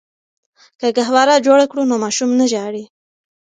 [0.79, 2.83] که ګهواره جوړه کړو نو ماشوم نه ژاړي.